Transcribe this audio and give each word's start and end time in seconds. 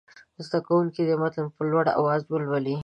زده 0.45 0.59
کوونکي 0.67 1.01
دې 1.07 1.15
متن 1.21 1.45
په 1.55 1.61
لوړ 1.71 1.85
اواز 1.99 2.21
ولولي. 2.27 2.77